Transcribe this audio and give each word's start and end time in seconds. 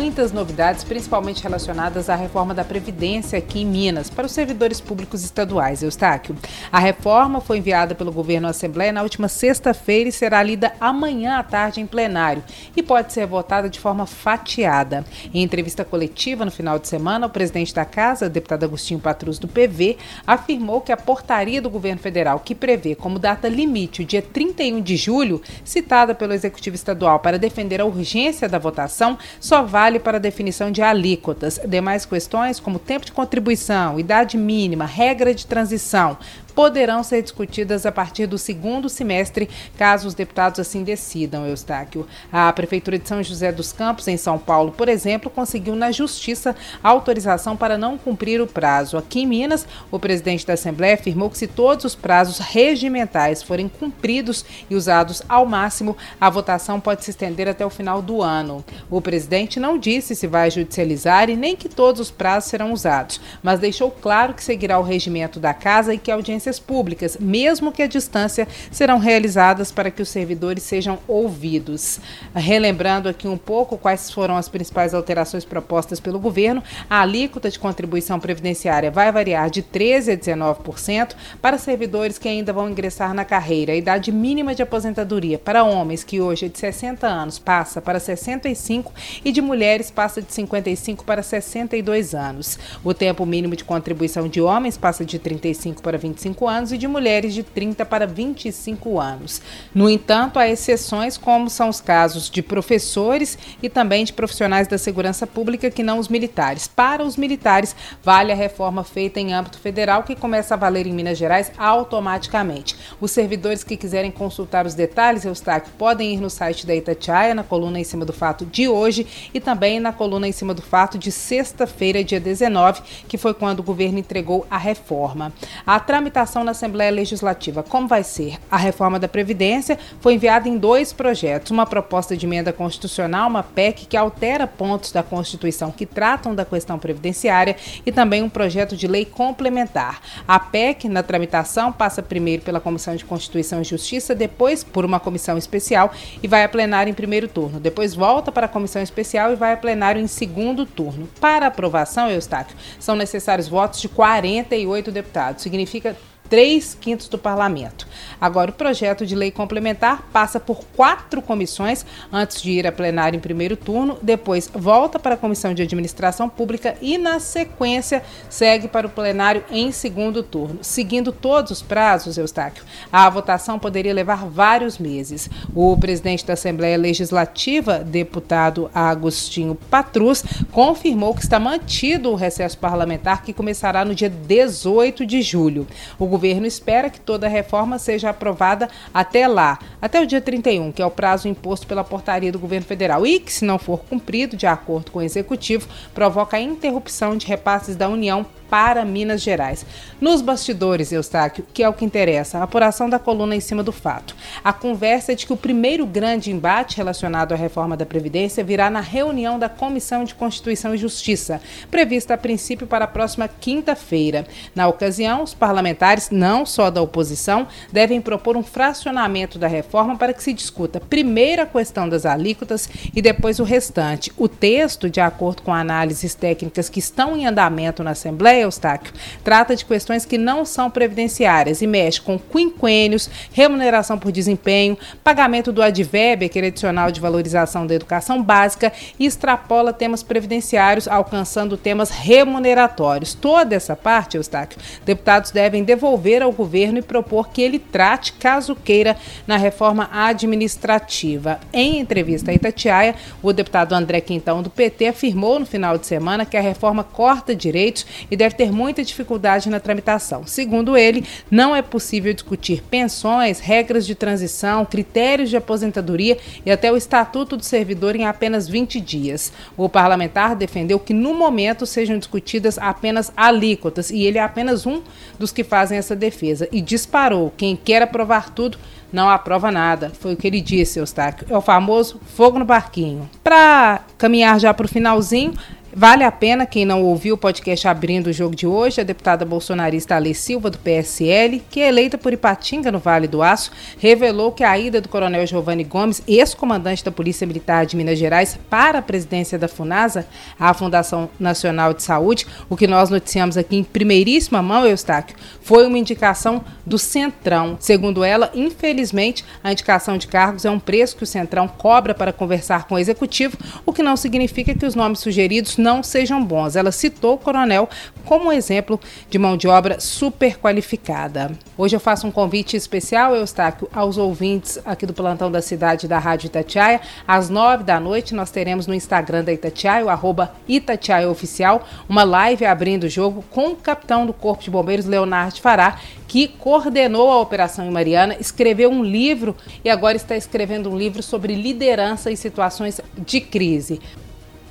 muitas 0.00 0.32
novidades, 0.32 0.82
principalmente 0.82 1.42
relacionadas 1.42 2.08
à 2.08 2.16
reforma 2.16 2.54
da 2.54 2.64
Previdência 2.64 3.38
aqui 3.38 3.60
em 3.60 3.66
Minas, 3.66 4.08
para 4.08 4.24
os 4.24 4.32
servidores 4.32 4.80
públicos 4.80 5.22
estaduais. 5.22 5.82
Eustáquio, 5.82 6.34
a 6.72 6.78
reforma 6.78 7.38
foi 7.38 7.58
enviada 7.58 7.94
pelo 7.94 8.10
governo 8.10 8.46
à 8.46 8.50
Assembleia 8.50 8.92
na 8.92 9.02
última 9.02 9.28
sexta-feira 9.28 10.08
e 10.08 10.12
será 10.12 10.42
lida 10.42 10.72
amanhã 10.80 11.36
à 11.36 11.42
tarde 11.42 11.82
em 11.82 11.86
plenário 11.86 12.42
e 12.74 12.82
pode 12.82 13.12
ser 13.12 13.26
votada 13.26 13.68
de 13.68 13.78
forma 13.78 14.06
fatiada. 14.06 15.04
Em 15.34 15.42
entrevista 15.42 15.84
coletiva 15.84 16.46
no 16.46 16.50
final 16.50 16.78
de 16.78 16.88
semana, 16.88 17.26
o 17.26 17.30
presidente 17.30 17.74
da 17.74 17.84
Casa, 17.84 18.26
deputado 18.26 18.64
Agostinho 18.64 19.00
Patrus 19.00 19.38
do 19.38 19.46
PV, 19.46 19.98
afirmou 20.26 20.80
que 20.80 20.92
a 20.92 20.96
portaria 20.96 21.60
do 21.60 21.68
governo 21.68 22.00
federal, 22.00 22.40
que 22.40 22.54
prevê 22.54 22.94
como 22.94 23.18
data 23.18 23.50
limite 23.50 24.00
o 24.00 24.06
dia 24.06 24.22
31 24.22 24.80
de 24.80 24.96
julho, 24.96 25.42
citada 25.62 26.14
pelo 26.14 26.32
Executivo 26.32 26.74
Estadual 26.74 27.18
para 27.18 27.38
defender 27.38 27.82
a 27.82 27.84
urgência 27.84 28.48
da 28.48 28.58
votação, 28.58 29.18
só 29.38 29.62
vale 29.62 29.89
para 29.98 30.18
a 30.18 30.20
definição 30.20 30.70
de 30.70 30.82
alíquotas. 30.82 31.58
Demais 31.66 32.04
questões, 32.04 32.60
como 32.60 32.78
tempo 32.78 33.06
de 33.06 33.12
contribuição, 33.12 33.98
idade 33.98 34.36
mínima, 34.36 34.84
regra 34.84 35.34
de 35.34 35.46
transição, 35.46 36.18
poderão 36.50 37.02
ser 37.02 37.22
discutidas 37.22 37.86
a 37.86 37.92
partir 37.92 38.26
do 38.26 38.36
segundo 38.36 38.88
semestre, 38.88 39.48
caso 39.78 40.08
os 40.08 40.14
deputados 40.14 40.60
assim 40.60 40.82
decidam, 40.82 41.46
Eustáquio. 41.46 42.06
A 42.32 42.52
Prefeitura 42.52 42.98
de 42.98 43.08
São 43.08 43.22
José 43.22 43.52
dos 43.52 43.72
Campos, 43.72 44.08
em 44.08 44.16
São 44.16 44.38
Paulo, 44.38 44.72
por 44.72 44.88
exemplo, 44.88 45.30
conseguiu 45.30 45.74
na 45.74 45.90
Justiça 45.92 46.54
autorização 46.82 47.56
para 47.56 47.78
não 47.78 47.96
cumprir 47.96 48.40
o 48.40 48.46
prazo. 48.46 48.96
Aqui 48.96 49.20
em 49.20 49.26
Minas, 49.26 49.66
o 49.90 49.98
presidente 49.98 50.46
da 50.46 50.54
Assembleia 50.54 50.94
afirmou 50.94 51.30
que 51.30 51.38
se 51.38 51.46
todos 51.46 51.84
os 51.84 51.94
prazos 51.94 52.38
regimentais 52.38 53.42
forem 53.42 53.68
cumpridos 53.68 54.44
e 54.68 54.74
usados 54.74 55.22
ao 55.28 55.46
máximo, 55.46 55.96
a 56.20 56.28
votação 56.28 56.80
pode 56.80 57.04
se 57.04 57.10
estender 57.10 57.48
até 57.48 57.64
o 57.64 57.70
final 57.70 58.02
do 58.02 58.22
ano. 58.22 58.64
O 58.90 59.00
presidente 59.00 59.60
não 59.60 59.78
disse 59.78 60.14
se 60.14 60.26
vai 60.26 60.50
judicializar 60.50 61.30
e 61.30 61.36
nem 61.36 61.54
que 61.54 61.68
todos 61.68 62.00
os 62.00 62.10
prazos 62.10 62.50
serão 62.50 62.72
usados, 62.72 63.20
mas 63.42 63.60
deixou 63.60 63.90
claro 63.90 64.34
que 64.34 64.42
seguirá 64.42 64.78
o 64.78 64.82
regimento 64.82 65.38
da 65.38 65.54
casa 65.54 65.94
e 65.94 65.98
que 65.98 66.10
a 66.10 66.14
audiência 66.14 66.39
audiências 66.40 66.58
públicas, 66.58 67.18
mesmo 67.20 67.70
que 67.70 67.82
à 67.82 67.86
distância, 67.86 68.48
serão 68.70 68.98
realizadas 68.98 69.70
para 69.70 69.90
que 69.90 70.00
os 70.00 70.08
servidores 70.08 70.62
sejam 70.62 70.98
ouvidos. 71.06 72.00
Relembrando 72.34 73.08
aqui 73.08 73.28
um 73.28 73.36
pouco 73.36 73.76
quais 73.76 74.10
foram 74.10 74.36
as 74.36 74.48
principais 74.48 74.94
alterações 74.94 75.44
propostas 75.44 76.00
pelo 76.00 76.18
governo, 76.18 76.62
a 76.88 77.02
alíquota 77.02 77.50
de 77.50 77.58
contribuição 77.58 78.18
previdenciária 78.18 78.90
vai 78.90 79.12
variar 79.12 79.50
de 79.50 79.62
13% 79.62 80.12
a 80.12 80.16
19% 80.16 81.14
para 81.42 81.58
servidores 81.58 82.16
que 82.16 82.28
ainda 82.28 82.52
vão 82.52 82.70
ingressar 82.70 83.12
na 83.12 83.24
carreira. 83.24 83.72
A 83.72 83.76
idade 83.76 84.10
mínima 84.10 84.54
de 84.54 84.62
aposentadoria 84.62 85.38
para 85.38 85.64
homens, 85.64 86.02
que 86.02 86.20
hoje 86.20 86.46
é 86.46 86.48
de 86.48 86.58
60 86.58 87.06
anos, 87.06 87.38
passa 87.38 87.82
para 87.82 88.00
65 88.00 88.92
e 89.24 89.30
de 89.30 89.42
mulheres 89.42 89.90
passa 89.90 90.22
de 90.22 90.32
55 90.32 91.04
para 91.04 91.22
62 91.22 92.14
anos. 92.14 92.58
O 92.82 92.94
tempo 92.94 93.26
mínimo 93.26 93.54
de 93.54 93.64
contribuição 93.64 94.28
de 94.28 94.40
homens 94.40 94.78
passa 94.78 95.04
de 95.04 95.18
35 95.18 95.82
para 95.82 95.98
25 95.98 96.29
25 96.30 96.48
anos 96.48 96.72
e 96.72 96.78
de 96.78 96.88
mulheres 96.88 97.34
de 97.34 97.42
30 97.42 97.84
para 97.84 98.06
25 98.06 98.98
anos. 98.98 99.42
No 99.74 99.88
entanto, 99.88 100.38
há 100.38 100.48
exceções, 100.48 101.16
como 101.16 101.50
são 101.50 101.68
os 101.68 101.80
casos 101.80 102.30
de 102.30 102.42
professores 102.42 103.38
e 103.62 103.68
também 103.68 104.04
de 104.04 104.12
profissionais 104.12 104.68
da 104.68 104.78
segurança 104.78 105.26
pública 105.26 105.70
que 105.70 105.82
não 105.82 105.98
os 105.98 106.08
militares. 106.08 106.68
Para 106.68 107.04
os 107.04 107.16
militares, 107.16 107.74
vale 108.02 108.32
a 108.32 108.34
reforma 108.34 108.84
feita 108.84 109.20
em 109.20 109.32
âmbito 109.32 109.58
federal 109.58 110.02
que 110.02 110.14
começa 110.14 110.54
a 110.54 110.56
valer 110.56 110.86
em 110.86 110.92
Minas 110.92 111.18
Gerais 111.18 111.52
automaticamente. 111.58 112.76
Os 113.00 113.10
servidores 113.10 113.64
que 113.64 113.76
quiserem 113.76 114.10
consultar 114.10 114.66
os 114.66 114.74
detalhes, 114.74 115.24
Eustáquio, 115.24 115.72
podem 115.76 116.14
ir 116.14 116.20
no 116.20 116.30
site 116.30 116.66
da 116.66 116.74
Itatiaia, 116.74 117.34
na 117.34 117.42
coluna 117.42 117.78
em 117.78 117.84
cima 117.84 118.04
do 118.04 118.12
fato 118.12 118.46
de 118.46 118.68
hoje 118.68 119.06
e 119.34 119.40
também 119.40 119.80
na 119.80 119.92
coluna 119.92 120.28
em 120.28 120.32
cima 120.32 120.54
do 120.54 120.62
fato 120.62 120.98
de 120.98 121.10
sexta-feira, 121.10 122.04
dia 122.04 122.20
19, 122.20 122.82
que 123.08 123.18
foi 123.18 123.34
quando 123.34 123.60
o 123.60 123.62
governo 123.62 123.98
entregou 123.98 124.46
a 124.50 124.56
reforma. 124.56 125.32
A 125.66 125.78
tramitação 125.80 126.19
tramitação 126.20 126.44
na 126.44 126.50
Assembleia 126.50 126.90
Legislativa. 126.90 127.62
Como 127.62 127.88
vai 127.88 128.02
ser? 128.02 128.38
A 128.50 128.56
reforma 128.56 128.98
da 128.98 129.08
Previdência 129.08 129.78
foi 130.00 130.14
enviada 130.14 130.48
em 130.48 130.58
dois 130.58 130.92
projetos: 130.92 131.50
uma 131.50 131.64
proposta 131.64 132.16
de 132.16 132.26
emenda 132.26 132.52
constitucional, 132.52 133.28
uma 133.28 133.42
PEC 133.42 133.86
que 133.86 133.96
altera 133.96 134.46
pontos 134.46 134.92
da 134.92 135.02
Constituição 135.02 135.70
que 135.70 135.86
tratam 135.86 136.34
da 136.34 136.44
questão 136.44 136.78
previdenciária, 136.78 137.56
e 137.86 137.90
também 137.90 138.22
um 138.22 138.28
projeto 138.28 138.76
de 138.76 138.86
lei 138.86 139.04
complementar. 139.04 140.00
A 140.26 140.38
PEC, 140.38 140.88
na 140.88 141.02
tramitação, 141.02 141.72
passa 141.72 142.02
primeiro 142.02 142.42
pela 142.42 142.60
Comissão 142.60 142.94
de 142.94 143.04
Constituição 143.04 143.60
e 143.60 143.64
Justiça, 143.64 144.14
depois 144.14 144.62
por 144.62 144.84
uma 144.84 145.00
comissão 145.00 145.38
especial 145.38 145.92
e 146.22 146.28
vai 146.28 146.44
a 146.44 146.48
plenário 146.48 146.90
em 146.90 146.94
primeiro 146.94 147.28
turno. 147.28 147.58
Depois 147.58 147.94
volta 147.94 148.30
para 148.30 148.46
a 148.46 148.48
comissão 148.48 148.82
especial 148.82 149.32
e 149.32 149.36
vai 149.36 149.52
a 149.52 149.56
plenário 149.56 150.00
em 150.00 150.06
segundo 150.06 150.66
turno. 150.66 151.08
Para 151.20 151.46
aprovação, 151.46 152.10
Eustáquio, 152.10 152.56
são 152.78 152.94
necessários 152.94 153.48
votos 153.48 153.80
de 153.80 153.88
48 153.88 154.90
deputados. 154.90 155.42
Significa 155.42 155.96
três 156.30 156.76
quintos 156.80 157.08
do 157.08 157.18
parlamento. 157.18 157.88
Agora, 158.20 158.52
o 158.52 158.54
projeto 158.54 159.04
de 159.04 159.16
lei 159.16 159.32
complementar 159.32 160.08
passa 160.12 160.38
por 160.38 160.64
quatro 160.76 161.20
comissões 161.20 161.84
antes 162.12 162.40
de 162.40 162.52
ir 162.52 162.66
a 162.66 162.72
plenário 162.72 163.16
em 163.16 163.20
primeiro 163.20 163.56
turno, 163.56 163.98
depois 164.00 164.48
volta 164.54 164.98
para 164.98 165.16
a 165.16 165.18
Comissão 165.18 165.52
de 165.52 165.62
Administração 165.62 166.28
Pública 166.28 166.76
e, 166.80 166.96
na 166.96 167.18
sequência, 167.18 168.04
segue 168.28 168.68
para 168.68 168.86
o 168.86 168.90
plenário 168.90 169.44
em 169.50 169.72
segundo 169.72 170.22
turno. 170.22 170.60
Seguindo 170.62 171.10
todos 171.10 171.50
os 171.50 171.62
prazos, 171.62 172.16
Eustáquio, 172.16 172.62
a 172.92 173.10
votação 173.10 173.58
poderia 173.58 173.92
levar 173.92 174.24
vários 174.26 174.78
meses. 174.78 175.28
O 175.52 175.76
presidente 175.76 176.24
da 176.24 176.34
Assembleia 176.34 176.78
Legislativa, 176.78 177.80
deputado 177.80 178.70
Agostinho 178.72 179.56
Patrus, 179.68 180.22
confirmou 180.52 181.12
que 181.12 181.22
está 181.22 181.40
mantido 181.40 182.10
o 182.10 182.14
recesso 182.14 182.56
parlamentar 182.56 183.22
que 183.22 183.32
começará 183.32 183.84
no 183.84 183.96
dia 183.96 184.08
18 184.08 185.04
de 185.04 185.22
julho. 185.22 185.66
O 185.98 186.06
governo 186.20 186.46
espera 186.46 186.90
que 186.90 187.00
toda 187.00 187.26
a 187.26 187.30
reforma 187.30 187.78
seja 187.78 188.10
aprovada 188.10 188.68
até 188.92 189.26
lá, 189.26 189.58
até 189.80 190.02
o 190.02 190.06
dia 190.06 190.20
31, 190.20 190.70
que 190.70 190.82
é 190.82 190.86
o 190.86 190.90
prazo 190.90 191.26
imposto 191.26 191.66
pela 191.66 191.82
portaria 191.82 192.30
do 192.30 192.38
governo 192.38 192.66
federal, 192.66 193.06
e 193.06 193.18
que, 193.18 193.32
se 193.32 193.42
não 193.42 193.58
for 193.58 193.78
cumprido, 193.78 194.36
de 194.36 194.46
acordo 194.46 194.90
com 194.90 194.98
o 194.98 195.02
executivo, 195.02 195.66
provoca 195.94 196.36
a 196.36 196.40
interrupção 196.40 197.16
de 197.16 197.26
repasses 197.26 197.74
da 197.74 197.88
União 197.88 198.26
para 198.50 198.84
Minas 198.84 199.22
Gerais. 199.22 199.64
Nos 200.00 200.20
bastidores, 200.20 200.90
Eustáquio, 200.90 201.46
que 201.54 201.62
é 201.62 201.68
o 201.68 201.72
que 201.72 201.84
interessa, 201.84 202.38
a 202.38 202.42
apuração 202.42 202.90
da 202.90 202.98
coluna 202.98 203.36
em 203.36 203.40
cima 203.40 203.62
do 203.62 203.70
fato. 203.70 204.16
A 204.42 204.52
conversa 204.52 205.12
é 205.12 205.14
de 205.14 205.24
que 205.24 205.32
o 205.32 205.36
primeiro 205.36 205.86
grande 205.86 206.32
embate 206.32 206.76
relacionado 206.76 207.32
à 207.32 207.36
reforma 207.36 207.76
da 207.76 207.86
Previdência 207.86 208.42
virá 208.42 208.68
na 208.68 208.80
reunião 208.80 209.38
da 209.38 209.48
Comissão 209.48 210.04
de 210.04 210.14
Constituição 210.14 210.74
e 210.74 210.78
Justiça, 210.78 211.40
prevista 211.70 212.14
a 212.14 212.18
princípio 212.18 212.66
para 212.66 212.86
a 212.86 212.88
próxima 212.88 213.28
quinta-feira. 213.28 214.26
Na 214.54 214.66
ocasião, 214.66 215.22
os 215.22 215.32
parlamentares, 215.32 216.10
não 216.10 216.44
só 216.44 216.70
da 216.70 216.82
oposição, 216.82 217.46
devem 217.72 218.00
propor 218.00 218.36
um 218.36 218.42
fracionamento 218.42 219.38
da 219.38 219.46
reforma 219.46 219.96
para 219.96 220.12
que 220.12 220.22
se 220.22 220.32
discuta 220.32 220.80
primeiro 220.80 221.42
a 221.42 221.46
questão 221.46 221.88
das 221.88 222.04
alíquotas 222.04 222.68
e 222.94 223.00
depois 223.00 223.38
o 223.38 223.44
restante. 223.44 224.12
O 224.16 224.28
texto, 224.28 224.90
de 224.90 225.00
acordo 225.00 225.42
com 225.42 225.54
análises 225.54 226.14
técnicas 226.14 226.68
que 226.68 226.78
estão 226.78 227.16
em 227.16 227.26
andamento 227.26 227.84
na 227.84 227.90
Assembleia, 227.90 228.39
Eustáquio, 228.40 228.92
trata 229.22 229.54
de 229.54 229.64
questões 229.64 230.04
que 230.04 230.18
não 230.18 230.44
são 230.44 230.70
previdenciárias 230.70 231.62
e 231.62 231.66
mexe 231.66 232.00
com 232.00 232.18
quinquênios, 232.18 233.08
remuneração 233.32 233.98
por 233.98 234.12
desempenho, 234.12 234.76
pagamento 235.02 235.52
do 235.52 235.62
advérbio, 235.62 236.26
aquele 236.26 236.48
adicional 236.48 236.90
de 236.90 237.00
valorização 237.00 237.66
da 237.66 237.74
educação 237.74 238.22
básica, 238.22 238.72
e 238.98 239.06
extrapola 239.06 239.72
temas 239.72 240.02
previdenciários, 240.02 240.88
alcançando 240.88 241.56
temas 241.56 241.90
remuneratórios. 241.90 243.14
Toda 243.14 243.54
essa 243.54 243.76
parte, 243.76 244.16
Eustáquio, 244.16 244.58
deputados 244.84 245.30
devem 245.30 245.64
devolver 245.64 246.22
ao 246.22 246.32
governo 246.32 246.78
e 246.78 246.82
propor 246.82 247.28
que 247.28 247.42
ele 247.42 247.58
trate, 247.58 248.12
caso 248.14 248.54
queira, 248.54 248.96
na 249.26 249.36
reforma 249.36 249.88
administrativa. 249.92 251.40
Em 251.52 251.78
entrevista 251.78 252.30
a 252.30 252.34
Itatiaia, 252.34 252.94
o 253.22 253.32
deputado 253.32 253.74
André 253.74 254.00
Quintão, 254.00 254.42
do 254.42 254.50
PT, 254.50 254.88
afirmou 254.88 255.38
no 255.38 255.46
final 255.46 255.78
de 255.78 255.86
semana 255.86 256.24
que 256.24 256.36
a 256.36 256.40
reforma 256.40 256.84
corta 256.84 257.34
direitos 257.34 257.86
e 258.10 258.16
deve 258.16 258.29
deve 258.30 258.36
ter 258.36 258.52
muita 258.52 258.84
dificuldade 258.84 259.48
na 259.50 259.58
tramitação. 259.58 260.26
Segundo 260.26 260.76
ele, 260.76 261.04
não 261.30 261.54
é 261.54 261.60
possível 261.60 262.12
discutir 262.12 262.62
pensões, 262.62 263.40
regras 263.40 263.86
de 263.86 263.94
transição, 263.94 264.64
critérios 264.64 265.28
de 265.28 265.36
aposentadoria 265.36 266.16
e 266.46 266.50
até 266.50 266.72
o 266.72 266.76
estatuto 266.76 267.36
do 267.36 267.44
servidor 267.44 267.96
em 267.96 268.06
apenas 268.06 268.48
20 268.48 268.80
dias. 268.80 269.32
O 269.56 269.68
parlamentar 269.68 270.36
defendeu 270.36 270.78
que, 270.78 270.94
no 270.94 271.12
momento, 271.14 271.66
sejam 271.66 271.98
discutidas 271.98 272.56
apenas 272.58 273.12
alíquotas 273.16 273.90
e 273.90 274.02
ele 274.02 274.18
é 274.18 274.22
apenas 274.22 274.64
um 274.64 274.82
dos 275.18 275.32
que 275.32 275.42
fazem 275.42 275.76
essa 275.76 275.96
defesa 275.96 276.48
e 276.52 276.60
disparou: 276.60 277.32
quem 277.36 277.56
quer 277.56 277.82
aprovar 277.82 278.30
tudo 278.30 278.58
não 278.92 279.08
aprova 279.08 279.50
nada. 279.50 279.90
Foi 280.00 280.14
o 280.14 280.16
que 280.16 280.26
ele 280.26 280.40
disse, 280.40 280.78
Eustáquio. 280.78 281.26
É 281.30 281.36
o 281.36 281.40
famoso 281.40 282.00
fogo 282.16 282.38
no 282.38 282.44
barquinho. 282.44 283.08
Para 283.22 283.82
caminhar 283.96 284.40
já 284.40 284.52
para 284.52 284.66
o 284.66 284.68
finalzinho, 284.68 285.32
Vale 285.72 286.02
a 286.02 286.10
pena 286.10 286.46
quem 286.46 286.64
não 286.64 286.82
ouviu 286.82 287.14
o 287.14 287.18
podcast 287.18 287.68
abrindo 287.68 288.08
o 288.08 288.12
jogo 288.12 288.34
de 288.34 288.44
hoje, 288.44 288.80
a 288.80 288.84
deputada 288.84 289.24
bolsonarista 289.24 289.94
Ale 289.94 290.12
Silva, 290.12 290.50
do 290.50 290.58
PSL, 290.58 291.40
que 291.48 291.60
é 291.60 291.68
eleita 291.68 291.96
por 291.96 292.12
Ipatinga, 292.12 292.72
no 292.72 292.80
Vale 292.80 293.06
do 293.06 293.22
Aço, 293.22 293.52
revelou 293.78 294.32
que 294.32 294.42
a 294.42 294.58
ida 294.58 294.80
do 294.80 294.88
coronel 294.88 295.24
Giovanni 295.28 295.62
Gomes, 295.62 296.02
ex-comandante 296.08 296.84
da 296.84 296.90
Polícia 296.90 297.24
Militar 297.24 297.66
de 297.66 297.76
Minas 297.76 298.00
Gerais, 298.00 298.36
para 298.50 298.80
a 298.80 298.82
presidência 298.82 299.38
da 299.38 299.46
FUNASA, 299.46 300.08
a 300.36 300.52
Fundação 300.52 301.08
Nacional 301.20 301.72
de 301.72 301.84
Saúde, 301.84 302.26
o 302.48 302.56
que 302.56 302.66
nós 302.66 302.90
noticiamos 302.90 303.36
aqui 303.36 303.56
em 303.56 303.62
primeiríssima 303.62 304.42
mão, 304.42 304.66
Eustáquio, 304.66 305.16
foi 305.40 305.64
uma 305.68 305.78
indicação 305.78 306.44
do 306.66 306.78
Centrão. 306.78 307.56
Segundo 307.60 308.02
ela, 308.02 308.32
infelizmente, 308.34 309.24
a 309.42 309.52
indicação 309.52 309.96
de 309.96 310.08
cargos 310.08 310.44
é 310.44 310.50
um 310.50 310.58
preço 310.58 310.96
que 310.96 311.04
o 311.04 311.06
Centrão 311.06 311.46
cobra 311.46 311.94
para 311.94 312.12
conversar 312.12 312.66
com 312.66 312.74
o 312.74 312.78
Executivo, 312.78 313.38
o 313.64 313.72
que 313.72 313.84
não 313.84 313.96
significa 313.96 314.52
que 314.52 314.66
os 314.66 314.74
nomes 314.74 314.98
sugeridos 314.98 315.59
não 315.60 315.82
sejam 315.82 316.24
bons. 316.24 316.56
Ela 316.56 316.72
citou 316.72 317.14
o 317.14 317.18
coronel 317.18 317.68
como 318.04 318.32
exemplo 318.32 318.80
de 319.08 319.18
mão 319.18 319.36
de 319.36 319.46
obra 319.46 319.78
super 319.78 320.38
qualificada. 320.38 321.30
Hoje 321.56 321.76
eu 321.76 321.80
faço 321.80 322.06
um 322.06 322.10
convite 322.10 322.56
especial, 322.56 323.14
Eustáquio, 323.14 323.68
aos 323.72 323.98
ouvintes 323.98 324.58
aqui 324.64 324.86
do 324.86 324.94
plantão 324.94 325.30
da 325.30 325.42
cidade 325.42 325.86
da 325.86 325.98
Rádio 325.98 326.26
Itatiaia. 326.26 326.80
Às 327.06 327.28
nove 327.28 327.62
da 327.62 327.78
noite 327.78 328.14
nós 328.14 328.30
teremos 328.30 328.66
no 328.66 328.74
Instagram 328.74 329.22
da 329.22 329.32
Itatiaia, 329.32 329.84
o 329.84 329.90
arroba 329.90 330.32
Itatiaia 330.48 331.08
Oficial, 331.08 331.66
uma 331.88 332.02
live 332.02 332.44
abrindo 332.44 332.84
o 332.84 332.88
jogo 332.88 333.22
com 333.30 333.48
o 333.48 333.56
capitão 333.56 334.06
do 334.06 334.12
Corpo 334.12 334.42
de 334.42 334.50
Bombeiros, 334.50 334.86
Leonardo 334.86 335.40
Fará, 335.40 335.78
que 336.08 336.26
coordenou 336.26 337.10
a 337.10 337.20
operação 337.20 337.64
em 337.64 337.70
Mariana, 337.70 338.16
escreveu 338.18 338.70
um 338.70 338.82
livro 338.82 339.36
e 339.64 339.70
agora 339.70 339.96
está 339.96 340.16
escrevendo 340.16 340.68
um 340.68 340.76
livro 340.76 341.02
sobre 341.02 341.34
liderança 341.34 342.10
em 342.10 342.16
situações 342.16 342.80
de 342.96 343.20
crise. 343.20 343.80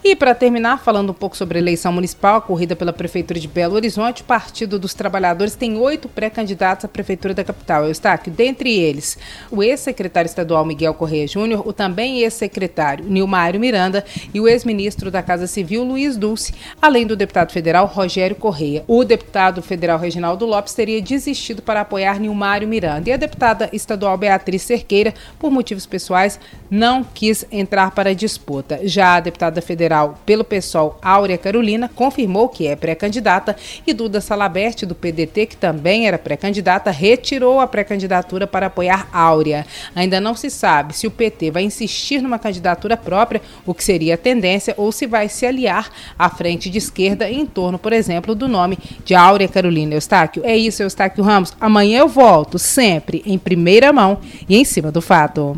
E 0.01 0.15
para 0.15 0.33
terminar, 0.33 0.79
falando 0.79 1.09
um 1.09 1.13
pouco 1.13 1.35
sobre 1.35 1.57
a 1.57 1.61
eleição 1.61 1.91
municipal 1.91 2.37
ocorrida 2.37 2.73
pela 2.73 2.93
Prefeitura 2.93 3.37
de 3.37 3.49
Belo 3.49 3.75
Horizonte, 3.75 4.21
o 4.21 4.25
Partido 4.25 4.79
dos 4.79 4.93
Trabalhadores 4.93 5.55
tem 5.55 5.77
oito 5.77 6.07
pré-candidatos 6.07 6.85
à 6.85 6.87
Prefeitura 6.87 7.33
da 7.33 7.43
capital. 7.43 7.83
Eu 7.83 7.91
aqui, 8.05 8.29
dentre 8.29 8.73
eles, 8.73 9.17
o 9.51 9.61
ex-secretário 9.61 10.27
estadual 10.27 10.63
Miguel 10.63 10.93
Correia 10.93 11.27
Júnior, 11.27 11.67
o 11.67 11.73
também 11.73 12.21
ex-secretário 12.21 13.03
Nilmário 13.03 13.59
Miranda 13.59 14.05
e 14.33 14.39
o 14.39 14.47
ex-ministro 14.47 15.11
da 15.11 15.21
Casa 15.21 15.47
Civil 15.47 15.83
Luiz 15.83 16.15
Dulce, 16.15 16.53
além 16.81 17.05
do 17.05 17.17
deputado 17.17 17.51
federal 17.51 17.85
Rogério 17.85 18.37
Correia. 18.37 18.85
O 18.87 19.03
deputado 19.03 19.61
federal 19.61 19.99
Reginaldo 19.99 20.45
Lopes 20.45 20.73
teria 20.73 21.01
desistido 21.01 21.61
para 21.61 21.81
apoiar 21.81 22.21
Nilmário 22.21 22.69
Miranda 22.69 23.09
e 23.09 23.13
a 23.13 23.17
deputada 23.17 23.69
estadual 23.73 24.17
Beatriz 24.17 24.61
Cerqueira, 24.61 25.13
por 25.37 25.51
motivos 25.51 25.85
pessoais, 25.85 26.39
não 26.71 27.03
quis 27.03 27.45
entrar 27.51 27.91
para 27.91 28.11
a 28.11 28.13
disputa. 28.13 28.79
Já 28.83 29.15
a 29.15 29.19
deputada 29.19 29.61
federal 29.61 29.88
Federal 29.89 30.19
pelo 30.24 30.44
PSOL 30.44 31.00
Áurea 31.01 31.38
Carolina 31.38 31.89
confirmou 31.89 32.47
que 32.47 32.68
é 32.68 32.75
pré-candidata 32.75 33.56
e 33.88 33.91
Duda 33.91 34.21
Salabert, 34.21 34.86
do 34.86 34.94
PDT, 34.94 35.47
que 35.47 35.57
também 35.57 36.07
era 36.07 36.18
pré-candidata, 36.18 36.91
retirou 36.91 37.59
a 37.59 37.65
pré-candidatura 37.65 38.45
para 38.45 38.68
apoiar 38.68 39.09
Áurea. 39.12 39.65
Ainda 39.95 40.21
não 40.21 40.36
se 40.36 40.51
sabe 40.51 40.95
se 40.95 41.07
o 41.07 41.12
PT 41.12 41.50
vai 41.50 41.63
insistir 41.63 42.21
numa 42.21 42.38
candidatura 42.38 42.95
própria, 42.95 43.41
o 43.65 43.74
que 43.74 43.83
seria 43.83 44.13
a 44.13 44.18
tendência, 44.18 44.75
ou 44.77 44.91
se 44.91 45.07
vai 45.07 45.27
se 45.27 45.45
aliar 45.45 45.89
à 46.18 46.30
frente 46.30 46.69
de 46.69 46.77
esquerda 46.77 47.27
em 47.27 47.45
torno, 47.45 47.80
por 47.80 47.92
exemplo, 47.92 48.35
do 48.35 48.47
nome 48.47 48.77
de 49.03 49.15
Áurea 49.15 49.47
Carolina 49.47 49.95
Eustáquio. 49.95 50.44
É 50.45 50.56
isso, 50.56 50.83
Eustáquio 50.83 51.24
Ramos. 51.24 51.53
Amanhã 51.59 52.01
eu 52.01 52.07
volto, 52.07 52.59
sempre 52.59 53.24
em 53.25 53.39
primeira 53.39 53.92
mão 53.92 54.19
e 54.47 54.56
em 54.56 54.63
cima 54.63 54.92
do 54.92 55.01
fato. 55.01 55.57